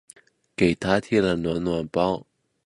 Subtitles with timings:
[0.55, 2.25] 给她贴了暖暖包